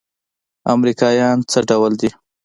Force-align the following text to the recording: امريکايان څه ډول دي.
امريکايان 0.75 1.37
څه 1.51 1.59
ډول 1.69 1.91
دي. 2.01 2.09